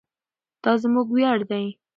دا 0.63 0.71
زموږ 0.81 1.07
ویاړ 1.15 1.39
دی. 1.49 1.65